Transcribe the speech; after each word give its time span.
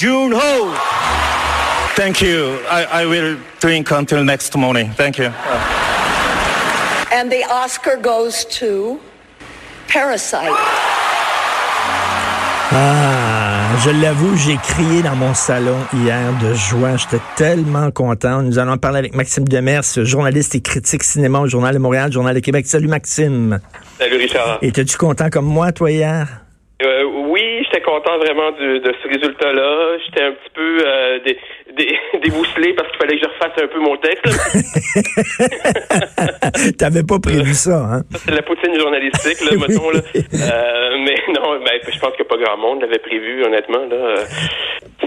Joon-ho. 0.00 0.72
Thank 1.96 2.22
you. 2.22 2.58
I, 2.70 3.02
I 3.02 3.06
will 3.06 3.36
drink 3.58 3.90
until 3.90 4.24
next 4.24 4.56
morning. 4.56 4.90
Thank 4.92 5.18
you. 5.18 5.30
And 7.12 7.30
the 7.30 7.44
Oscar 7.50 7.96
goes 7.96 8.44
to 8.58 9.00
Parasite. 9.88 10.50
Ah, 12.72 13.76
je 13.84 13.90
l'avoue, 13.90 14.36
j'ai 14.36 14.56
crié 14.56 15.02
dans 15.02 15.16
mon 15.16 15.34
salon 15.34 15.76
hier 15.92 16.32
de 16.40 16.54
joie. 16.54 16.96
J'étais 16.96 17.20
tellement 17.36 17.90
content. 17.90 18.42
Nous 18.42 18.60
allons 18.60 18.78
parler 18.78 18.98
avec 18.98 19.14
Maxime 19.16 19.48
Demers, 19.48 19.82
journaliste 20.04 20.54
et 20.54 20.60
critique 20.60 21.02
cinéma 21.02 21.40
au 21.40 21.48
Journal 21.48 21.74
de 21.74 21.80
Montréal, 21.80 22.12
Journal 22.12 22.34
de 22.34 22.40
Québec. 22.40 22.66
Salut 22.68 22.86
Maxime. 22.86 23.58
Salut 23.98 24.16
Richard. 24.16 24.58
Et 24.62 24.70
tu 24.70 24.96
content 24.96 25.28
comme 25.28 25.46
moi, 25.46 25.72
toi, 25.72 25.90
hier? 25.90 26.28
Euh, 26.82 27.02
oui, 27.04 27.19
j'étais 27.70 27.82
content 27.82 28.18
vraiment 28.18 28.50
de, 28.52 28.78
de 28.78 28.94
ce 29.02 29.08
résultat-là. 29.08 29.98
J'étais 30.04 30.22
un 30.22 30.32
petit 30.32 30.50
peu 30.54 30.78
euh, 30.84 31.18
dé, 31.24 31.38
débousselé 32.22 32.74
parce 32.74 32.88
qu'il 32.90 32.98
fallait 32.98 33.18
que 33.18 33.24
je 33.24 33.28
refasse 33.28 33.52
un 33.62 33.68
peu 33.68 33.80
mon 33.80 33.96
texte. 33.96 34.24
T'avais 36.78 37.02
pas 37.02 37.18
prévu 37.18 37.54
ça, 37.54 37.78
hein? 37.90 38.02
Ça, 38.12 38.18
c'est 38.26 38.34
la 38.34 38.42
poutine 38.42 38.78
journalistique, 38.78 39.40
là, 39.42 39.56
mettons. 39.68 39.90
Là. 39.90 40.00
Euh, 40.14 40.98
mais 41.04 41.16
non, 41.28 41.58
ben, 41.64 41.80
je 41.92 41.98
pense 41.98 42.16
que 42.16 42.22
pas 42.22 42.36
grand 42.36 42.58
monde 42.58 42.82
l'avait 42.82 42.98
prévu, 42.98 43.44
honnêtement. 43.44 43.86
Là. 43.86 44.24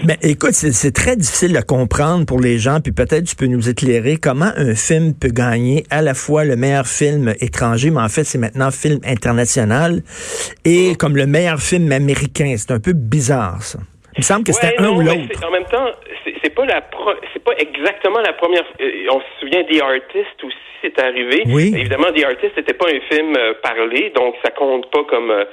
Mais 0.06 0.18
écoute, 0.22 0.54
c'est 0.54 0.92
très 0.92 1.16
difficile 1.16 1.54
de 1.54 1.62
comprendre 1.62 2.26
pour 2.26 2.40
les 2.40 2.58
gens, 2.58 2.80
puis 2.82 2.92
peut-être 2.92 3.26
tu 3.26 3.36
peux 3.36 3.46
nous 3.46 3.70
éclairer 3.70 4.18
comment 4.18 4.52
un 4.58 4.76
film 4.76 5.14
peut 5.14 5.30
gagner 5.30 5.84
à 5.90 6.02
la 6.02 6.14
fois 6.14 6.44
le 6.44 6.56
meilleur 6.56 6.88
film 6.88 7.34
étranger, 7.40 7.90
mais 7.90 8.02
en 8.02 8.10
fait 8.10 8.24
c'est 8.24 8.38
maintenant 8.38 8.72
film 8.72 9.00
international, 9.06 10.02
et 10.66 10.96
comme 10.96 11.16
le 11.16 11.26
meilleur 11.26 11.60
film 11.60 11.92
américain. 11.92 12.56
C'est 12.58 12.72
un 12.72 12.80
peu 12.80 12.94
bizarre 12.94 13.62
ça. 13.62 13.80
Il 14.16 14.20
me 14.20 14.24
semble 14.24 14.44
que 14.44 14.52
c'était 14.52 14.68
ouais, 14.68 14.80
un 14.80 14.84
non, 14.84 14.98
ou 14.98 15.02
l'autre. 15.02 15.48
En 15.48 15.52
même 15.52 15.66
temps, 15.66 15.88
c'est 16.44 16.53
pas 16.66 16.74
la 16.74 16.82
c'est 17.34 17.44
pas 17.44 17.54
exactement 17.58 18.20
la 18.20 18.34
première. 18.34 18.64
euh, 18.82 19.08
on 19.12 19.20
se 19.20 19.26
souvient 19.40 19.64
des 19.64 19.82
artistes 19.82 20.44
aussi, 20.44 20.58
c'est 20.82 21.00
arrivé. 21.00 21.44
Oui. 21.48 21.74
Évidemment, 21.76 22.12
des 22.12 22.24
artistes 22.24 22.56
n'était 22.58 22.74
pas 22.74 22.88
un 22.88 23.00
film 23.12 23.36
euh, 23.38 23.54
parlé, 23.62 24.12
donc 24.16 24.36
ça 24.44 24.52
compte 24.52 24.90
pas 24.92 25.04
comme 25.06 25.32
euh, 25.32 25.46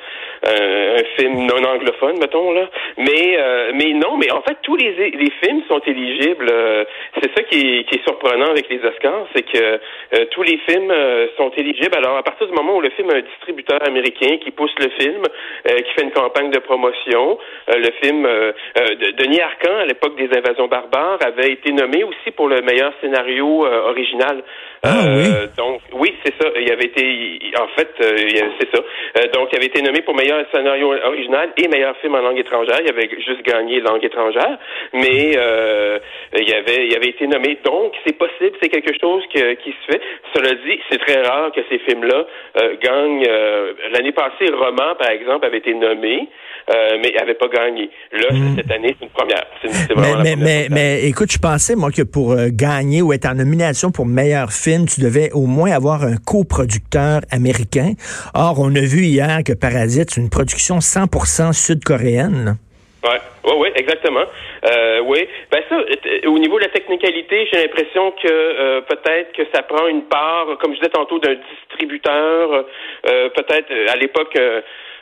euh, 0.46 0.98
un 0.98 1.04
film 1.16 1.46
non 1.46 1.62
anglophone, 1.64 2.18
mettons 2.18 2.52
là. 2.52 2.68
Mais 2.98 3.36
euh, 3.38 3.72
mais 3.74 3.92
non, 3.92 4.16
mais 4.16 4.30
en 4.30 4.42
fait 4.42 4.56
tous 4.62 4.76
les 4.76 4.90
les 5.10 5.30
films 5.42 5.62
sont 5.68 5.80
éligibles. 5.80 6.48
euh, 6.50 6.84
c'est 7.20 7.30
ça 7.36 7.42
qui 7.44 7.58
est, 7.58 7.84
qui 7.84 7.96
est 7.98 8.04
surprenant 8.04 8.50
avec 8.50 8.68
les 8.68 8.80
Oscars, 8.84 9.26
c'est 9.34 9.42
que 9.42 9.58
euh, 9.58 10.24
tous 10.30 10.42
les 10.42 10.58
films 10.68 10.90
euh, 10.90 11.26
sont 11.36 11.50
éligibles. 11.56 11.96
Alors 11.96 12.16
à 12.16 12.22
partir 12.22 12.46
du 12.46 12.52
moment 12.54 12.76
où 12.76 12.80
le 12.80 12.90
film 12.90 13.10
a 13.10 13.14
un 13.16 13.20
distributeur 13.32 13.78
américain 13.86 14.36
qui 14.42 14.50
pousse 14.50 14.74
le 14.78 14.90
film, 15.00 15.22
euh, 15.68 15.76
qui 15.84 15.92
fait 15.94 16.02
une 16.02 16.12
campagne 16.12 16.50
de 16.50 16.58
promotion, 16.58 17.38
euh, 17.70 17.76
le 17.86 17.90
film 18.02 18.22
de 18.22 19.10
Denis 19.20 19.40
Arcand 19.40 19.76
à 19.78 19.86
l'époque 19.86 20.16
des 20.16 20.28
invasions 20.36 20.66
barbares 20.66 20.99
avait 21.20 21.52
été 21.52 21.72
nommé 21.72 22.04
aussi 22.04 22.30
pour 22.36 22.48
le 22.48 22.60
meilleur 22.62 22.92
scénario 23.00 23.66
euh, 23.66 23.88
original. 23.90 24.42
Ah, 24.82 25.04
oui. 25.08 25.28
Donc 25.58 25.80
oui, 25.92 26.14
c'est 26.24 26.34
ça. 26.40 26.48
Il 26.58 26.70
avait 26.72 26.86
été, 26.86 27.04
il- 27.04 27.52
en 27.60 27.68
fait, 27.76 27.90
euh, 28.00 28.16
c'est 28.58 28.74
ça. 28.74 28.82
Euh, 29.18 29.26
donc 29.34 29.48
il 29.52 29.56
avait 29.56 29.66
été 29.66 29.82
nommé 29.82 30.00
pour 30.02 30.14
meilleur 30.14 30.44
scénario 30.54 30.94
original 31.04 31.50
et 31.56 31.68
meilleur 31.68 31.96
film 31.98 32.14
en 32.14 32.20
langue 32.22 32.38
étrangère. 32.38 32.78
Il 32.82 32.88
avait 32.90 33.10
juste 33.26 33.42
gagné 33.42 33.80
langue 33.80 34.02
étrangère, 34.04 34.58
mais 34.94 35.32
euh, 35.36 35.98
il 36.34 36.54
avait, 36.54 36.86
il 36.86 36.96
avait 36.96 37.10
été 37.10 37.26
nommé. 37.26 37.58
Donc 37.64 37.92
c'est 38.06 38.16
possible, 38.16 38.56
c'est 38.62 38.68
quelque 38.70 38.94
chose 39.00 39.22
que- 39.34 39.54
qui 39.54 39.70
se 39.72 39.92
fait. 39.92 40.00
Cela 40.34 40.54
dit, 40.54 40.80
c'est 40.90 40.98
très 40.98 41.20
rare 41.22 41.52
que 41.52 41.60
ces 41.68 41.78
films-là 41.80 42.24
euh, 42.62 42.74
gagnent. 42.82 43.26
euh, 43.28 43.72
L'année 43.92 44.12
passée, 44.12 44.46
Roman, 44.52 44.94
par 44.98 45.10
exemple, 45.10 45.44
avait 45.44 45.58
été 45.58 45.74
nommé, 45.74 46.28
euh, 46.68 46.98
mais 47.02 47.16
avait 47.20 47.34
pas 47.34 47.48
gagné. 47.48 47.90
Là, 48.12 48.28
cette 48.56 48.70
année, 48.70 48.94
c'est 48.98 49.06
une 49.06 49.12
première. 49.12 49.44
C'est 49.62 49.96
Mais, 49.96 50.14
mais, 50.22 50.36
mais, 50.36 50.68
mais 50.70 51.04
écoute, 51.04 51.30
je 51.32 51.38
pensais, 51.38 51.76
moi, 51.76 51.90
que 51.90 52.02
pour 52.02 52.32
euh, 52.32 52.48
gagner 52.50 53.02
ou 53.02 53.12
être 53.12 53.26
en 53.26 53.34
nomination 53.34 53.90
pour 53.90 54.06
meilleur 54.06 54.52
film, 54.52 54.86
tu 54.86 55.00
devais 55.00 55.30
au 55.32 55.46
moins 55.46 55.72
avoir 55.72 56.02
un 56.04 56.16
coproducteur 56.16 57.20
américain. 57.30 57.92
Or, 58.34 58.56
on 58.58 58.74
a 58.74 58.80
vu 58.80 59.02
hier 59.04 59.40
que 59.44 59.52
Parasite, 59.52 60.10
c'est 60.10 60.20
une 60.20 60.30
production 60.30 60.78
100% 60.78 61.52
sud-coréenne. 61.52 62.56
Ouais, 63.02 63.20
ouais, 63.44 63.56
ouais, 63.56 63.72
exactement. 63.76 64.24
Euh, 64.70 65.00
oui, 65.06 65.26
ben 65.50 65.62
ça, 65.70 65.76
euh, 65.76 66.28
au 66.28 66.38
niveau 66.38 66.58
de 66.58 66.64
la 66.64 66.68
technicalité, 66.68 67.48
j'ai 67.50 67.62
l'impression 67.62 68.10
que 68.12 68.28
euh, 68.28 68.82
peut-être 68.82 69.32
que 69.32 69.42
ça 69.54 69.62
prend 69.62 69.86
une 69.88 70.02
part, 70.02 70.58
comme 70.60 70.74
je 70.74 70.80
disais 70.80 70.90
tantôt, 70.90 71.18
d'un 71.18 71.34
distributeur. 71.34 72.66
euh, 73.06 73.28
peut-être 73.30 73.70
euh, 73.70 73.86
à 73.88 73.96
l'époque. 73.96 74.36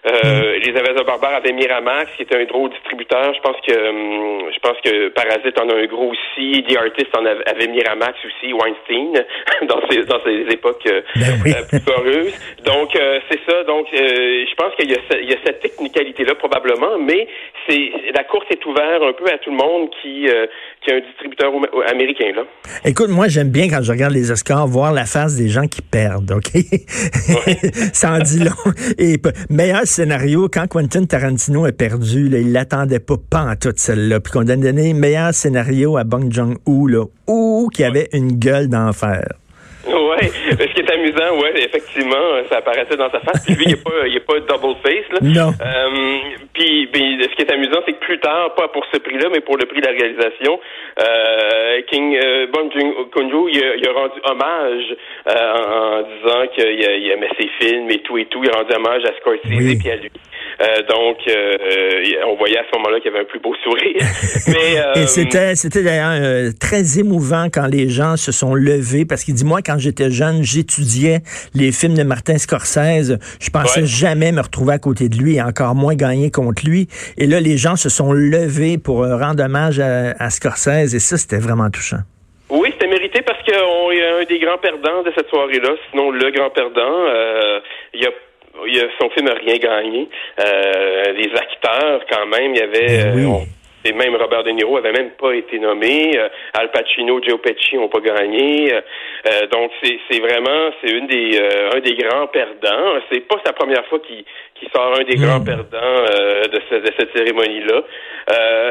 Euh, 0.06 0.59
les 0.59 0.76
Avengers 0.76 1.04
barbares 1.04 1.34
avaient 1.34 1.53
Miramax, 1.53 2.10
qui 2.16 2.22
était 2.22 2.36
un 2.36 2.44
gros 2.44 2.69
distributeur. 2.69 3.34
Je 3.34 3.41
pense 3.41 3.56
que 3.66 3.72
hum, 3.72 4.50
je 4.53 4.59
pense 4.60 4.76
que 4.84 5.09
Parasite 5.09 5.59
en 5.60 5.69
a 5.69 5.75
un 5.75 5.86
gros 5.86 6.12
aussi. 6.12 6.64
The 6.69 6.76
Artist 6.76 7.09
en 7.16 7.25
avait, 7.26 7.48
avait 7.48 7.66
Miramax 7.69 8.16
aussi, 8.25 8.53
Weinstein, 8.53 9.25
dans 9.69 9.81
ces 9.91 10.04
dans 10.04 10.20
ces 10.25 10.53
époques 10.53 10.87
euh, 10.87 11.03
Ben 11.16 11.41
oui. 11.44 11.53
euh, 11.56 11.62
plus 11.69 11.81
glorieuses. 11.81 12.34
Donc 12.64 12.94
euh, 12.97 13.20
c'est 13.31 13.41
ça. 13.48 13.64
Donc 13.64 13.87
euh, 13.92 14.44
je 14.48 14.54
pense 14.54 14.75
qu'il 14.76 14.91
y 14.91 14.94
a, 14.94 15.20
y 15.20 15.38
cette 15.44 15.60
technicalité 15.60 16.25
là 16.25 16.34
probablement, 16.34 16.98
mais 16.98 17.26
c'est 17.69 17.91
la 18.14 18.25
course 18.25 18.47
est 18.50 18.64
ouverte 18.66 19.03
un 19.03 19.12
peu 19.12 19.26
à 19.32 19.38
tout 19.38 19.50
le 19.50 19.56
monde 19.56 19.91
qui 20.03 20.28
qui 20.82 20.91
a 20.92 20.94
un 20.94 21.00
distributeur 21.00 21.53
américain 21.87 22.32
là. 22.34 22.42
Écoute, 22.84 23.08
moi, 23.08 23.28
j'aime 23.28 23.50
bien 23.50 23.69
quand 23.69 23.82
je 23.82 23.91
regarde 23.91 24.12
les 24.12 24.31
Oscars 24.31 24.66
voir 24.66 24.92
la 24.92 25.04
face 25.04 25.37
des 25.37 25.48
gens 25.48 25.66
qui 25.66 25.82
perdent, 25.82 26.31
OK? 26.31 26.50
Ça 27.92 28.12
en 28.12 28.19
dit 28.19 28.44
long. 28.44 28.72
Et 28.98 29.16
meilleur 29.50 29.87
scénario, 29.88 30.49
quand 30.53 30.66
Quentin 30.69 31.04
Tarantino 31.04 31.66
est 31.66 31.72
perdu, 31.72 32.28
là, 32.28 32.38
il 32.38 32.53
l'attendait 32.53 33.00
pas, 33.00 33.16
pas 33.16 33.43
en 33.43 33.56
toute 33.56 33.81
celle-là. 33.81 34.21
Puis 34.21 34.32
qu'on 34.32 34.47
a 34.49 34.56
donné 34.56 34.93
meilleur 34.93 35.34
scénario 35.34 35.97
à 35.97 36.04
Bong 36.04 36.31
Joon-ho, 36.31 36.87
là, 36.87 37.04
ou 37.26 37.69
qui 37.72 37.84
avait 37.84 38.09
une 38.12 38.32
gueule 38.32 38.69
d'enfer. 38.69 39.25
Ouais, 40.20 40.28
ce 40.68 40.74
qui 40.74 40.80
est 40.80 40.90
amusant, 40.92 41.38
ouais, 41.40 41.52
effectivement, 41.64 42.16
ça 42.50 42.58
apparaissait 42.58 42.96
dans 42.96 43.10
sa 43.10 43.20
face. 43.20 43.44
Puis 43.44 43.54
lui, 43.54 43.64
il 43.66 43.72
est 43.72 43.82
pas, 43.84 44.06
il 44.06 44.16
est 44.16 44.20
pas 44.26 44.40
double 44.40 44.74
face 44.82 45.08
là. 45.12 45.18
Non. 45.22 45.50
Euh, 45.60 46.18
puis, 46.52 46.88
puis, 46.92 47.18
ce 47.22 47.34
qui 47.36 47.42
est 47.42 47.52
amusant, 47.52 47.80
c'est 47.86 47.92
que 47.92 48.00
plus 48.04 48.18
tard, 48.18 48.54
pas 48.54 48.68
pour 48.68 48.84
ce 48.92 48.98
prix-là, 48.98 49.28
mais 49.32 49.40
pour 49.40 49.56
le 49.56 49.66
prix 49.66 49.80
de 49.80 49.86
la 49.86 49.92
réalisation, 49.92 50.60
euh, 51.00 51.80
King 51.88 52.16
euh, 52.22 52.46
Bong 52.52 52.70
Joon-ho, 52.72 53.48
il, 53.52 53.62
a- 53.62 53.76
il 53.76 53.88
a 53.88 53.92
rendu 53.92 54.20
hommage 54.24 54.96
euh, 55.28 55.54
en, 55.54 55.98
en 55.98 56.02
disant 56.02 56.46
qu'il 56.54 56.80
il 56.80 57.10
aimait 57.10 57.30
ses 57.38 57.48
films 57.60 57.90
et 57.90 57.98
tout 58.00 58.18
et 58.18 58.26
tout. 58.26 58.42
Il 58.42 58.50
a 58.50 58.54
rendu 58.58 58.72
hommage 58.74 59.02
à 59.04 59.12
Scorsese 59.20 59.40
Oui. 59.50 59.78
et 59.84 59.90
à 59.92 59.96
lui. 59.96 60.10
Euh, 60.60 60.82
donc, 60.88 61.19
euh, 61.28 62.24
on 62.26 62.34
voyait 62.36 62.58
à 62.58 62.64
ce 62.70 62.76
moment-là 62.78 62.98
qu'il 63.00 63.12
y 63.12 63.14
avait 63.14 63.22
un 63.22 63.28
plus 63.28 63.38
beau 63.38 63.54
sourire. 63.62 63.96
mais 64.48 64.78
euh, 64.80 65.02
Et 65.02 65.06
c'était, 65.06 65.54
c'était 65.54 65.82
d'ailleurs 65.84 66.20
euh, 66.20 66.50
très 66.60 66.98
émouvant 66.98 67.46
quand 67.52 67.66
les 67.66 67.88
gens 67.88 68.16
se 68.16 68.32
sont 68.32 68.54
levés 68.54 69.04
parce 69.04 69.22
qu'il 69.22 69.34
dit 69.34 69.44
moi 69.44 69.60
quand 69.64 69.78
j'étais 69.78 70.10
jeune 70.10 70.42
j'étudiais 70.42 71.19
les 71.54 71.70
films 71.70 71.94
de 71.94 72.02
Martin 72.02 72.38
Scorsese, 72.38 73.19
je 73.41 73.50
pensais 73.50 73.80
Ouais. 73.80 73.86
jamais 73.86 74.32
me 74.32 74.41
retrouver 74.41 74.72
à 74.74 74.78
côté 74.78 75.08
de 75.08 75.16
lui 75.16 75.36
et 75.36 75.42
encore 75.42 75.74
moins 75.76 75.94
gagner 75.94 76.30
contre 76.32 76.66
lui. 76.66 76.88
Et 77.19 77.26
là 77.26 77.38
les 77.38 77.56
gens 77.56 77.76
se 77.76 77.88
sont 77.88 78.12
levés 78.12 78.78
pour 78.78 79.06
rendre 79.06 79.43
hommage 79.44 79.78
à, 79.78 80.12
à 80.19 80.31
Scorsese 80.31 80.94
et 80.94 80.99
ça 80.99 81.16
c'était 81.19 81.38
vraiment 81.38 81.70
touchant. 81.70 81.99
Oui, 82.50 82.70
c'était 82.72 82.88
mérité 82.88 83.20
parce 83.22 83.38
qu'on 83.44 83.90
est 83.93 84.02
un 84.02 84.25
des 84.25 84.38
grands 84.38 84.56
perdants 84.58 85.02
de 85.05 85.12
cette 85.14 85.28
soirée-là, 85.28 85.70
sinon 85.90 86.10
le 86.10 86.31
grand 86.32 86.49
perdant. 86.50 86.96
Il 87.94 88.00
y 88.02 88.06
a, 88.06 88.10
son 89.00 89.10
film 89.10 89.26
n'a 89.26 89.34
rien 89.34 89.56
gagné. 89.56 90.08
Euh, 90.40 91.12
les 91.12 91.31
acteurs, 91.34 92.02
quand 92.10 92.26
même, 92.26 92.55
il 92.55 92.58
y 92.58 92.62
avait. 92.62 93.05
Ben 93.05 93.12
oui. 93.16 93.25
euh, 93.25 93.28
on- 93.28 93.46
Et 93.84 93.93
même 93.93 94.16
Robert 94.16 94.43
De 94.43 94.50
Niro 94.50 94.76
avait 94.76 94.90
même 94.93 95.10
pas 95.12 95.32
été 95.32 95.56
nommé. 95.60 96.12
Euh, 96.19 96.28
Al 96.55 96.69
Pacino, 96.72 97.20
Joe 97.22 97.40
Pesci 97.40 97.76
n'ont 97.76 97.88
pas 97.88 98.00
gagné. 98.00 98.72
Euh, 98.75 99.46
donc 99.52 99.70
c'est 99.82 100.19
vraiment 100.19 100.70
c'est 100.81 100.90
une 100.90 101.06
des 101.06 101.38
un 101.75 101.78
des 101.78 101.94
grands 101.94 102.26
perdants. 102.26 102.99
C'est 103.10 103.20
pas 103.20 103.37
sa 103.46 103.52
première 103.52 103.87
fois 103.87 104.00
qu'il 104.00 104.25
qui 104.58 104.69
sort 104.75 104.94
un 104.99 105.05
des 105.05 105.16
grands 105.16 105.40
perdants 105.40 105.66
de, 105.72 106.78
de, 106.78 106.93
cette 106.99 107.16
cérémonie 107.16 107.62
là. 107.64 107.82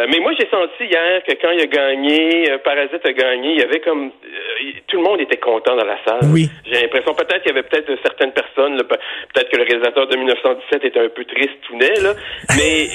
mais 0.10 0.20
moi 0.20 0.32
j'ai 0.38 0.48
senti 0.50 0.86
hier 0.92 1.24
que 1.28 1.34
quand 1.42 1.52
il 1.52 1.62
a 1.62 1.68
gagné, 1.68 2.58
Parasite 2.64 3.06
a 3.06 3.14
gagné, 3.14 3.54
il 3.54 3.60
y 3.60 3.64
avait 3.64 3.80
comme 3.80 4.12
tout 4.88 4.98
le 4.98 5.04
monde 5.04 5.20
était 5.22 5.38
content 5.38 5.76
dans 5.76 5.86
la 5.86 5.98
salle. 6.06 6.30
Oui. 6.32 6.50
J'ai 6.66 6.82
l'impression 6.82 7.14
peut-être 7.14 7.44
qu'il 7.44 7.54
y 7.54 7.58
avait 7.58 7.68
peut-être 7.68 7.92
certaines 8.04 8.32
personnes, 8.32 8.78
peut-être 9.34 9.50
que 9.50 9.58
le 9.58 9.64
réalisateur 9.64 10.08
de 10.08 10.16
1917 10.16 10.86
était 10.86 11.00
un 11.00 11.10
peu 11.10 11.26
triste 11.26 11.56
tout 11.68 11.78
net, 11.78 12.02
là, 12.02 12.14
mais 12.58 12.88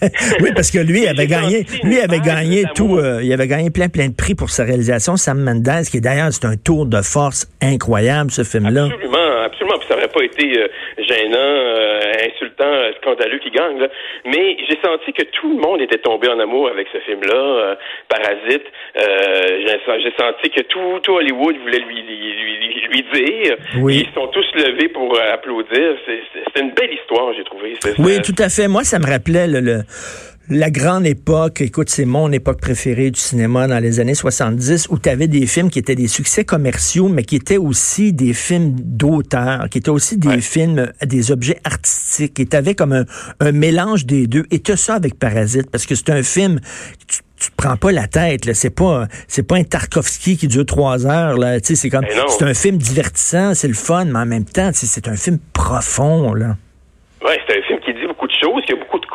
oui 0.40 0.50
parce 0.54 0.70
que 0.70 0.78
lui 0.78 1.06
avait 1.08 1.26
gagné, 1.26 1.64
lui 1.82 2.00
avait 2.00 2.20
gagné 2.20 2.64
tout, 2.74 2.96
euh, 2.96 3.20
il 3.22 3.32
avait 3.32 3.48
gagné 3.48 3.70
plein 3.70 3.88
plein 3.88 4.08
de 4.08 4.16
prix 4.16 4.34
pour 4.34 4.50
sa 4.50 4.64
réalisation. 4.64 5.16
Sam 5.16 5.40
Mendes, 5.42 5.84
qui 5.90 6.00
d'ailleurs 6.00 6.32
c'est 6.32 6.46
un 6.46 6.56
tour 6.56 6.86
de 6.86 7.02
force 7.02 7.46
incroyable 7.62 8.30
ce 8.30 8.44
film-là. 8.44 8.84
Absolument, 8.84 9.42
absolument. 9.44 9.78
Puis 9.78 9.88
ça 9.88 9.94
n'aurait 9.94 9.99
pas 10.12 10.22
été 10.24 10.58
euh, 10.58 10.68
gênant, 10.98 11.36
euh, 11.36 12.12
insultant, 12.28 12.72
scandaleux 13.00 13.38
qui 13.38 13.50
gagne. 13.50 13.78
Là. 13.78 13.88
Mais 14.24 14.56
j'ai 14.68 14.78
senti 14.84 15.12
que 15.12 15.22
tout 15.22 15.48
le 15.48 15.60
monde 15.60 15.80
était 15.80 15.98
tombé 15.98 16.28
en 16.28 16.38
amour 16.38 16.68
avec 16.68 16.88
ce 16.92 16.98
film-là, 16.98 17.76
Parasite. 18.08 18.64
j'ai 18.96 20.12
senti 20.18 20.50
que 20.50 20.62
tout, 20.62 21.00
tout 21.02 21.12
Hollywood 21.12 21.56
voulait 21.58 21.78
lui, 21.78 22.02
lui, 22.02 22.86
lui, 22.88 23.04
dire. 23.12 23.56
Oui. 23.80 24.06
Ils 24.06 24.14
sont 24.14 24.26
tous 24.28 24.46
levés 24.54 24.88
pour 24.88 25.18
applaudir. 25.18 25.96
C'est 26.06 26.60
une 26.60 26.72
belle 26.72 26.92
histoire, 26.92 27.32
j'ai 27.34 27.44
trouvé. 27.44 27.74
Oui, 27.98 28.20
tout 28.22 28.34
à 28.38 28.48
fait. 28.48 28.68
Moi, 28.68 28.84
ça 28.84 28.98
me 28.98 29.06
rappelait 29.06 29.46
le 29.46 29.82
la 30.50 30.70
grande 30.70 31.06
époque, 31.06 31.60
écoute, 31.60 31.88
c'est 31.90 32.04
mon 32.04 32.32
époque 32.32 32.60
préférée 32.60 33.12
du 33.12 33.20
cinéma 33.20 33.68
dans 33.68 33.78
les 33.78 34.00
années 34.00 34.16
70, 34.16 34.88
où 34.90 34.98
tu 34.98 35.08
avais 35.08 35.28
des 35.28 35.46
films 35.46 35.70
qui 35.70 35.78
étaient 35.78 35.94
des 35.94 36.08
succès 36.08 36.44
commerciaux, 36.44 37.08
mais 37.08 37.22
qui 37.22 37.36
étaient 37.36 37.56
aussi 37.56 38.12
des 38.12 38.34
films 38.34 38.74
d'auteur, 38.74 39.68
qui 39.70 39.78
étaient 39.78 39.90
aussi 39.90 40.18
des 40.18 40.40
films, 40.40 40.92
des 41.06 41.30
objets 41.30 41.60
artistiques, 41.62 42.40
et 42.40 42.46
tu 42.46 42.56
avais 42.56 42.74
comme 42.74 43.04
un, 43.38 43.52
mélange 43.52 44.06
des 44.06 44.26
deux. 44.26 44.44
Et 44.50 44.58
tu 44.58 44.76
ça 44.76 44.94
avec 44.94 45.18
Parasite, 45.18 45.70
parce 45.70 45.86
que 45.86 45.94
c'est 45.94 46.10
un 46.10 46.24
film... 46.24 46.58
Tu, 47.06 47.18
tu 47.38 47.50
te 47.50 47.56
prends 47.56 47.76
pas 47.76 47.90
la 47.90 48.06
tête 48.06 48.44
là. 48.44 48.52
C'est 48.52 48.74
pas 48.74 49.06
c'est 49.26 49.46
pas 49.48 49.56
un 49.56 49.64
Tarkovsky 49.64 50.36
qui 50.36 50.46
dure 50.46 50.66
trois 50.66 51.06
heures 51.06 51.38
là. 51.38 51.58
Tu 51.58 51.68
sais 51.68 51.74
c'est 51.74 51.88
comme 51.88 52.04
c'est 52.28 52.44
un 52.44 52.52
film 52.52 52.76
divertissant 52.76 53.54
c'est 53.54 53.66
le 53.66 53.72
fun 53.72 54.04
mais 54.04 54.18
en 54.18 54.26
même 54.26 54.44
temps 54.44 54.72
c'est 54.74 55.08
un 55.08 55.16
film 55.16 55.38
profond 55.54 56.34
là. 56.34 56.56
Ouais 57.24 57.40
c'est 57.48 57.56
un 57.58 57.62
film 57.62 57.80
qui 57.80 57.94
dit 57.94 58.06
beaucoup 58.06 58.26
de 58.26 58.32
choses 58.32 58.62
qui 58.66 58.72
a 58.74 58.76
beaucoup 58.76 58.98
de 58.98 59.06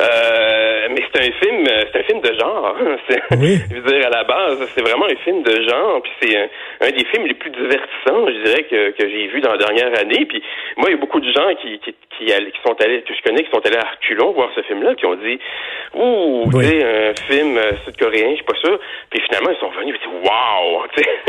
euh, 0.00 0.88
mais 0.90 1.02
c'est 1.12 1.20
un 1.20 1.32
film, 1.32 1.64
c'est 1.66 2.00
un 2.00 2.02
film 2.04 2.20
de 2.20 2.32
genre. 2.34 2.76
Oui. 3.40 3.58
je 3.70 3.76
veux 3.80 3.98
dire, 3.98 4.06
à 4.06 4.10
la 4.10 4.24
base, 4.24 4.58
c'est 4.74 4.82
vraiment 4.82 5.06
un 5.06 5.16
film 5.24 5.42
de 5.42 5.62
genre. 5.68 6.02
Puis 6.02 6.12
c'est 6.20 6.50
un, 6.84 6.90
des 6.90 7.04
films 7.06 7.26
les 7.26 7.34
plus 7.34 7.50
divertissants, 7.50 8.26
je 8.26 8.44
dirais, 8.44 8.64
que, 8.64 8.90
que 8.90 9.08
j'ai 9.08 9.26
vu 9.28 9.40
dans 9.40 9.52
la 9.52 9.58
dernière 9.58 9.98
année. 9.98 10.26
Puis 10.26 10.42
moi, 10.76 10.88
il 10.90 10.92
y 10.92 10.94
a 10.94 11.00
beaucoup 11.00 11.20
de 11.20 11.30
gens 11.32 11.48
qui, 11.60 11.78
qui, 11.80 11.94
qui, 12.16 12.26
qui 12.26 12.60
sont 12.66 12.76
allés, 12.80 13.02
que 13.02 13.14
je 13.14 13.22
connais, 13.22 13.44
qui 13.44 13.50
sont 13.50 13.64
allés 13.64 13.76
à 13.76 13.86
Arculon 13.86 14.32
voir 14.32 14.50
ce 14.54 14.62
film-là, 14.62 14.94
qui 14.94 15.06
ont 15.06 15.16
dit, 15.16 15.38
ouh, 15.94 16.50
tu 16.52 16.60
sais, 16.60 16.84
un 16.84 17.14
film 17.26 17.56
euh, 17.56 17.72
sud-coréen, 17.84 18.30
je 18.30 18.36
suis 18.36 18.44
pas 18.44 18.58
sûr. 18.60 18.78
Puis 19.10 19.20
finalement, 19.26 19.50
ils 19.50 19.60
sont 19.60 19.70
venus, 19.78 19.96
ils 19.96 20.08
dit, 20.08 20.28
wow. 20.28 20.84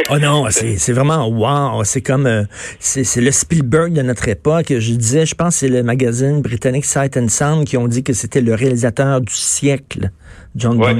Oh 0.11 0.19
non, 0.19 0.45
c'est 0.49 0.93
vraiment 0.93 1.27
wow. 1.27 1.83
C'est 1.83 2.01
comme, 2.01 2.27
euh, 2.27 2.43
c'est 2.79 3.21
le 3.21 3.31
Spielberg 3.31 3.93
de 3.93 4.01
notre 4.01 4.27
époque. 4.27 4.67
Je 4.69 4.93
disais, 4.93 5.25
je 5.25 5.35
pense, 5.35 5.55
c'est 5.57 5.69
le 5.69 5.83
magazine 5.83 6.41
britannique 6.41 6.85
Sight 6.85 7.17
and 7.17 7.29
Sound 7.29 7.65
qui 7.65 7.77
ont 7.77 7.87
dit 7.87 8.03
que 8.03 8.13
c'était 8.13 8.41
le 8.41 8.53
réalisateur 8.53 9.21
du 9.21 9.33
siècle. 9.33 10.09
John 10.55 10.77
ouais, 10.81 10.95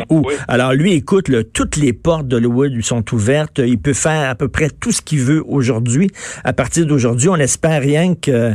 Alors 0.48 0.74
lui, 0.74 0.94
écoute, 0.94 1.32
toutes 1.54 1.78
les 1.78 1.94
portes 1.94 2.28
d'Hollywood 2.28 2.72
lui 2.74 2.84
sont 2.84 3.04
ouvertes. 3.14 3.60
Il 3.60 3.80
peut 3.80 3.94
faire 3.94 4.30
à 4.30 4.36
peu 4.36 4.50
près 4.50 4.68
tout 4.70 4.92
ce 4.92 5.02
qu'il 5.02 5.20
veut 5.20 5.44
aujourd'hui. 5.48 6.10
À 6.44 6.52
partir 6.52 6.86
d'aujourd'hui, 6.86 7.30
on 7.30 7.36
espère 7.36 7.82
rien 7.82 8.16
que, 8.16 8.52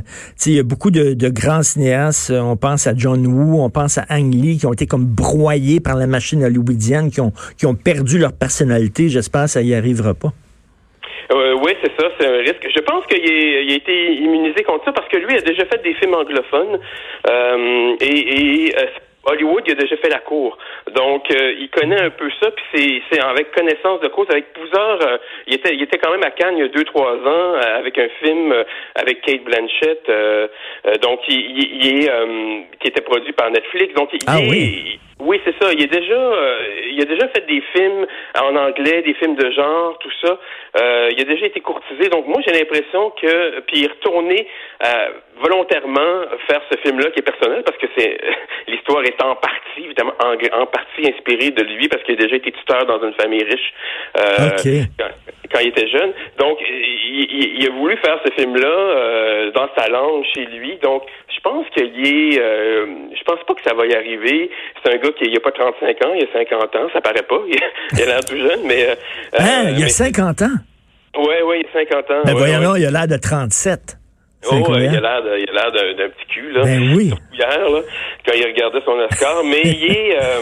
il 0.47 0.53
y 0.53 0.59
a 0.59 0.63
beaucoup 0.63 0.91
de, 0.91 1.29
grands 1.29 1.63
cinéastes. 1.63 2.31
On 2.31 2.57
pense 2.57 2.87
à 2.87 2.93
John 2.95 3.27
Woo, 3.27 3.63
on 3.63 3.71
pense 3.71 3.99
à 3.99 4.05
Ang 4.11 4.35
Lee, 4.35 4.59
qui 4.59 4.67
ont 4.67 4.73
été 4.73 4.87
comme 4.87 5.05
broyés 5.05 5.81
par 5.81 5.97
la 5.97 6.07
machine 6.07 6.45
hollywoodienne, 6.45 7.11
qui 7.11 7.21
ont, 7.21 7.33
qui 7.57 7.67
ont 7.67 7.75
perdu 7.75 8.19
leur 8.19 8.33
personnalité. 8.33 9.09
J'espère 9.09 9.45
que 9.45 9.51
ça 9.51 9.63
y 9.63 9.75
arrivera 9.75 10.15
pas. 10.15 10.33
Euh, 11.33 11.55
oui, 11.63 11.73
c'est 11.83 11.93
ça, 11.99 12.09
c'est 12.19 12.27
un 12.27 12.39
risque. 12.39 12.67
Je 12.75 12.81
pense 12.81 13.07
qu'il 13.07 13.21
a, 13.21 13.75
été 13.75 14.15
immunisé 14.15 14.65
contre 14.65 14.85
ça 14.85 14.93
parce 14.93 15.09
que 15.09 15.17
lui 15.19 15.37
a 15.37 15.41
déjà 15.41 15.65
fait 15.67 15.81
des 15.83 15.95
films 15.95 16.15
anglophones 16.15 16.81
euh, 17.29 17.97
et, 18.01 18.67
et 18.67 18.77
euh, 18.77 18.87
Hollywood, 19.25 19.63
il 19.67 19.73
a 19.73 19.75
déjà 19.75 19.97
fait 19.97 20.09
la 20.09 20.19
cour. 20.21 20.57
Donc, 20.95 21.31
euh, 21.31 21.55
il 21.59 21.69
connaît 21.71 22.01
un 22.01 22.11
peu 22.11 22.31
ça, 22.41 22.51
puis 22.51 23.03
c'est 23.11 23.21
avec 23.23 23.53
connaissance 23.53 24.01
de 24.01 24.09
cause, 24.09 24.27
avec 24.31 24.53
plusieurs... 24.53 25.03
Euh, 25.07 25.19
il, 25.47 25.55
était, 25.55 25.75
il 25.75 25.83
était 25.83 25.99
quand 25.99 26.11
même 26.11 26.25
à 26.25 26.31
Cannes 26.31 26.57
il 26.57 26.61
y 26.61 26.65
a 26.65 26.69
deux, 26.69 26.85
trois 26.85 27.13
ans, 27.13 27.55
euh, 27.55 27.79
avec 27.79 27.99
un 27.99 28.09
film 28.23 28.55
avec 28.95 29.21
Kate 29.23 29.45
Blanchett, 29.45 30.11
donc 31.03 31.21
il, 31.29 31.85
il, 31.85 32.05
est, 32.05 32.11
qui 32.81 32.89
était 32.89 33.03
produit 33.03 33.33
par 33.33 33.51
Netflix. 33.51 33.95
Donc, 33.95 34.11
il, 34.13 34.21
ah, 34.27 34.39
oui. 34.39 34.99
Oui, 35.21 35.41
c'est 35.45 35.55
ça. 35.63 35.71
Il 35.73 35.83
a 35.83 35.87
déjà, 35.87 36.35
il 36.91 37.01
a 37.01 37.05
déjà 37.05 37.29
fait 37.29 37.47
des 37.47 37.63
films 37.75 38.07
en 38.39 38.57
anglais, 38.57 39.03
des 39.03 39.15
films 39.15 39.37
de 39.37 39.51
genre, 39.51 39.99
tout 39.99 40.11
ça. 40.25 40.39
il 41.11 41.21
a 41.21 41.25
déjà 41.25 41.47
été 41.47 41.61
courtisé. 41.61 42.09
Donc 42.09 42.27
moi, 42.27 42.41
j'ai 42.47 42.53
l'impression 42.53 43.11
que, 43.11 43.61
puis 43.61 43.81
il 43.81 43.85
est 43.85 43.89
retourné 43.89 44.47
volontairement 45.41 46.25
faire 46.49 46.61
ce 46.71 46.77
film-là 46.79 47.11
qui 47.11 47.21
est 47.21 47.23
personnel 47.23 47.63
parce 47.65 47.79
que 47.79 47.87
c'est 47.97 48.19
l'histoire 48.69 49.03
est 49.05 49.23
en 49.23 49.35
partie, 49.37 49.85
évidemment, 49.85 50.15
en, 50.21 50.67
partie 50.67 51.09
inspirée 51.09 51.51
de 51.51 51.63
lui 51.63 51.89
parce 51.89 52.03
qu'il 52.05 52.15
a 52.15 52.19
déjà 52.19 52.37
été 52.37 52.53
tuteur 52.53 52.87
dans 52.87 53.03
une 53.03 53.15
famille 53.15 53.43
riche 53.43 53.73
euh, 54.19 54.85
quand, 55.51 55.61
il 55.61 55.69
était 55.69 55.89
jeune. 55.89 56.13
Donc, 56.39 56.59
il, 56.61 57.67
a 57.67 57.73
voulu 57.73 57.97
faire 57.97 58.21
ce 58.25 58.33
film-là 58.33 58.69
euh, 58.69 59.51
dans 59.53 59.69
sa 59.77 59.89
langue 59.89 60.25
chez 60.35 60.45
lui. 60.47 60.77
Donc, 60.83 61.03
je 61.41 61.49
pense 61.49 61.67
qu'il 61.71 62.07
est, 62.07 62.39
euh, 62.39 62.87
je 63.17 63.25
pense 63.25 63.41
pas 63.47 63.55
que 63.55 63.63
ça 63.63 63.75
va 63.75 63.87
y 63.87 63.95
arriver. 63.95 64.51
C'est 64.83 64.93
un 64.93 64.97
gars 64.99 65.11
qui 65.13 65.35
a 65.35 65.41
pas 65.41 65.53
35 65.53 66.05
ans, 66.05 66.13
il 66.15 66.25
a 66.25 66.33
50 66.33 66.77
ans, 66.77 66.89
ça 66.93 67.01
paraît 67.01 67.23
pas. 67.23 67.41
Il, 67.93 68.03
a 68.03 68.07
l'air 68.07 68.25
tout 68.25 68.37
jeune, 68.37 68.61
mais. 68.65 68.89
hein, 69.39 69.75
il 69.77 69.83
a 69.83 69.89
50 69.89 70.43
ans? 70.43 70.47
Oui, 71.17 71.35
oui, 71.45 71.63
il 71.63 71.67
a 71.67 71.85
50 71.85 72.11
ans. 72.11 72.23
Mais 72.27 72.33
voyons, 72.33 72.77
il 72.77 72.87
a 72.87 72.91
l'air 72.91 73.09
de 73.09 73.17
37. 73.17 73.97
Oh, 74.51 74.65
il 74.69 74.87
a 74.87 75.01
l'air 75.01 75.73
d'un 75.73 76.09
petit 76.09 76.27
cul, 76.29 76.53
là. 76.53 76.63
Ben 76.63 76.95
oui. 76.95 77.13
Hier, 77.33 77.69
là, 77.69 77.81
quand 78.25 78.33
il 78.35 78.47
regardait 78.47 78.81
son 78.85 78.93
Oscar. 78.93 79.43
mais 79.45 79.61
il 79.65 79.85
est, 79.85 80.17
euh, 80.17 80.41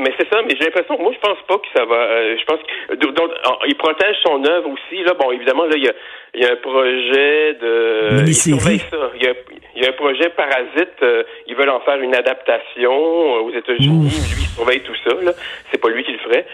mais 0.00 0.12
c'est 0.18 0.28
ça, 0.28 0.42
mais 0.42 0.54
j'ai 0.58 0.66
l'impression, 0.66 0.98
moi, 0.98 1.12
je 1.14 1.20
pense 1.20 1.38
pas 1.48 1.56
que 1.56 1.66
ça 1.74 1.84
va, 1.84 1.94
euh, 1.94 2.36
je 2.38 2.44
pense 2.44 2.60
que, 2.60 2.94
donc, 2.96 3.30
il 3.68 3.76
protège 3.76 4.16
son 4.22 4.44
œuvre 4.44 4.70
aussi, 4.70 5.02
là. 5.02 5.14
Bon, 5.14 5.30
évidemment, 5.32 5.64
là, 5.64 5.76
il 5.76 5.84
y 5.84 5.88
a, 5.88 5.92
il 6.34 6.42
y 6.42 6.46
a 6.46 6.52
un 6.52 6.56
projet 6.56 7.54
de, 7.54 8.24
il 8.26 8.34
surveille 8.34 8.80
ça. 8.90 9.10
Il 9.16 9.22
y 9.22 9.28
a, 9.28 9.32
il 9.76 9.82
y 9.82 9.86
a 9.86 9.90
un 9.90 9.92
projet 9.92 10.30
Parasite, 10.30 10.96
euh, 11.02 11.22
ils 11.46 11.54
veulent 11.54 11.70
en 11.70 11.80
faire 11.80 12.00
une 12.00 12.14
adaptation 12.14 12.92
aux 13.44 13.50
États-Unis. 13.50 14.08
Lui, 14.08 14.42
il 14.42 14.54
surveille 14.54 14.80
tout 14.80 14.96
ça, 15.04 15.14
là. 15.22 15.32
C'est 15.70 15.78
pas 15.78 15.88
lui 15.90 16.04
qui 16.04 16.12
le 16.12 16.18
ferait. 16.18 16.46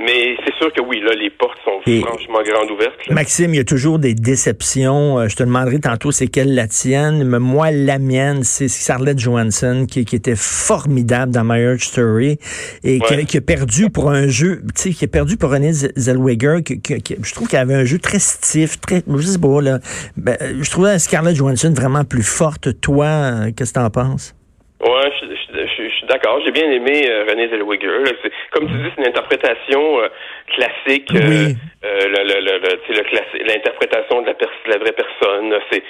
mais 0.00 0.36
c'est 0.44 0.54
sûr 0.56 0.72
que 0.72 0.80
oui, 0.80 1.00
là, 1.00 1.12
les 1.14 1.30
portes 1.30 1.58
sont 1.64 1.80
franchement 1.80 2.42
grandes 2.42 2.70
ouvertes. 2.70 3.10
Maxime, 3.10 3.54
il 3.54 3.58
y 3.58 3.60
a 3.60 3.64
toujours 3.64 3.98
des 3.98 4.14
déceptions. 4.14 5.28
je 5.28 5.36
te 5.36 5.42
demande 5.42 5.70
tantôt 5.80 6.10
c'est 6.10 6.28
quelle 6.28 6.54
la 6.54 6.66
tienne, 6.66 7.24
mais 7.24 7.38
moi, 7.38 7.70
la 7.70 7.98
mienne, 7.98 8.42
c'est 8.42 8.68
Scarlett 8.68 9.18
Johansson 9.18 9.86
qui, 9.90 10.04
qui, 10.04 10.16
était 10.16 10.36
formidable 10.36 11.32
dans 11.32 11.44
Marriage 11.44 11.86
Story 11.88 12.38
et 12.84 13.00
qui, 13.00 13.36
a 13.36 13.40
perdu 13.40 13.90
pour 13.90 14.10
un 14.10 14.26
jeu, 14.26 14.60
tu 14.74 14.82
sais, 14.82 14.90
qui 14.90 15.04
a 15.04 15.08
perdu 15.08 15.36
pour 15.36 15.50
René 15.50 15.72
Zellweger, 15.72 16.62
qui, 16.62 16.80
je 17.22 17.34
trouve 17.34 17.48
qu'elle 17.48 17.60
avait 17.60 17.74
un 17.74 17.84
jeu 17.84 17.98
très 17.98 18.18
stiff, 18.18 18.80
très, 18.80 19.02
je 19.06 19.22
sais 19.22 19.38
pas, 19.38 19.60
là. 19.60 19.78
Ben, 20.16 20.36
je 20.60 20.70
trouvais 20.70 20.98
Scarlett 20.98 21.34
Johansson 21.34 21.72
vraiment 21.74 22.04
plus 22.04 22.19
forte. 22.22 22.80
Toi, 22.80 23.06
euh, 23.06 23.50
qu'est-ce 23.56 23.72
que 23.72 23.80
t'en 23.80 23.90
penses? 23.90 24.34
Ouais, 24.80 25.10
je, 25.20 25.26
je, 25.26 25.90
suis 25.90 26.06
d'accord. 26.08 26.38
J'ai 26.44 26.49
bien 26.60 26.70
aimé 26.70 27.08
euh, 27.08 27.24
René 27.28 27.48
Zellweger. 27.48 28.04
Comme 28.50 28.66
tu 28.66 28.74
dis, 28.74 28.90
c'est 28.94 29.02
une 29.02 29.08
interprétation 29.08 30.00
euh, 30.00 30.08
classique. 30.54 31.10
Oui. 31.14 31.56
Euh, 31.82 32.08
le, 32.08 33.46
l'interprétation 33.46 34.20
de 34.20 34.26
la, 34.26 34.34
la 34.66 34.78
vraie 34.78 34.92
personne. 34.92 35.54
C'est, 35.70 35.82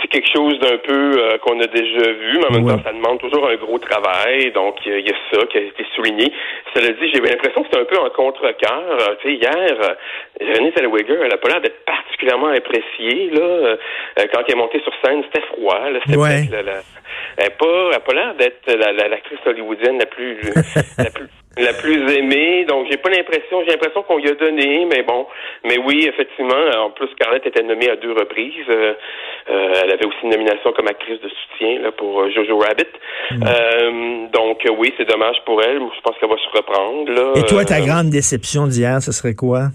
c'est 0.00 0.08
quelque 0.08 0.30
chose 0.34 0.58
d'un 0.60 0.78
peu 0.78 1.12
euh, 1.18 1.36
qu'on 1.38 1.60
a 1.60 1.66
déjà 1.66 2.10
vu, 2.10 2.38
mais 2.38 2.46
en 2.46 2.52
même 2.52 2.66
temps, 2.66 2.82
ça 2.82 2.92
demande 2.92 3.18
toujours 3.20 3.46
un 3.46 3.56
gros 3.56 3.78
travail. 3.78 4.50
Donc, 4.52 4.76
il 4.86 5.06
y, 5.06 5.10
a 5.10 5.16
ça 5.30 5.44
qui 5.46 5.58
a 5.58 5.60
été 5.60 5.84
souligné. 5.94 6.32
Cela 6.74 6.88
dit, 6.92 7.10
j'ai 7.12 7.20
l'impression 7.20 7.62
que 7.62 7.68
c'est 7.70 7.80
un 7.80 7.84
peu 7.84 7.98
en 7.98 8.08
contre-cœur. 8.08 9.16
Tu 9.20 9.28
sais, 9.28 9.34
hier, 9.34 9.52
euh, 9.52 10.54
Renée 10.54 10.72
Zellweger, 10.74 11.18
elle 11.22 11.32
a 11.32 11.36
pas 11.36 11.48
l'air 11.48 11.60
d'être 11.60 11.84
particulièrement 11.84 12.48
appréciée. 12.48 13.30
Là, 13.30 13.76
quand 14.32 14.40
elle 14.48 14.54
est 14.54 14.58
montée 14.58 14.80
sur 14.80 14.92
scène, 15.04 15.22
c'était 15.24 15.46
froid. 15.48 15.90
Là, 15.90 15.98
c'était 16.06 16.16
ouais. 16.16 16.48
la, 16.50 16.80
elle 17.36 17.44
n'a 17.44 17.50
pas, 17.50 18.00
pas 18.00 18.14
l'air 18.14 18.34
d'être 18.34 18.72
l'actrice 19.08 19.38
hollywoodienne 19.44 19.98
la 20.06 20.14
plus, 20.14 20.40
la 20.98 21.10
plus 21.10 21.28
la 21.56 21.72
plus 21.72 22.12
aimée. 22.12 22.64
Donc, 22.68 22.86
j'ai 22.90 22.96
pas 22.96 23.10
l'impression, 23.10 23.62
j'ai 23.64 23.72
l'impression 23.72 24.02
qu'on 24.02 24.18
lui 24.18 24.28
a 24.28 24.34
donné, 24.34 24.86
mais 24.86 25.02
bon. 25.02 25.26
Mais 25.64 25.78
oui, 25.78 26.06
effectivement. 26.06 26.54
En 26.78 26.90
plus, 26.90 27.08
Scarlett 27.08 27.46
était 27.46 27.62
nommée 27.62 27.88
à 27.88 27.96
deux 27.96 28.12
reprises. 28.12 28.52
Euh, 28.68 28.94
euh, 29.48 29.72
elle 29.82 29.92
avait 29.92 30.04
aussi 30.06 30.18
une 30.24 30.30
nomination 30.30 30.72
comme 30.72 30.88
actrice 30.88 31.20
de 31.20 31.28
soutien 31.28 31.80
là, 31.80 31.92
pour 31.92 32.20
euh, 32.20 32.30
Jojo 32.30 32.58
Rabbit. 32.58 32.84
Mm. 33.30 34.28
donc, 34.32 34.66
oui, 34.78 34.92
c'est 34.96 35.08
dommage 35.08 35.36
pour 35.44 35.62
elle. 35.62 35.78
Je 35.78 36.00
pense 36.02 36.16
qu'elle 36.18 36.28
va 36.28 36.36
se 36.36 36.56
reprendre. 36.56 37.10
Là. 37.12 37.32
Et 37.36 37.42
toi, 37.44 37.64
ta 37.64 37.80
grande 37.80 38.10
déception 38.10 38.66
d'hier, 38.66 39.00
ce 39.00 39.12
serait 39.12 39.34
quoi? 39.34 39.68